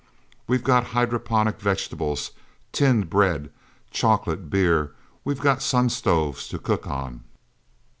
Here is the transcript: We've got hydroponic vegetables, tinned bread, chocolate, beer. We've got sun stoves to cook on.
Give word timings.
We've 0.47 0.63
got 0.63 0.83
hydroponic 0.95 1.59
vegetables, 1.61 2.31
tinned 2.71 3.07
bread, 3.07 3.51
chocolate, 3.91 4.49
beer. 4.49 4.95
We've 5.23 5.39
got 5.39 5.61
sun 5.61 5.89
stoves 5.89 6.47
to 6.47 6.57
cook 6.57 6.87
on. 6.87 7.23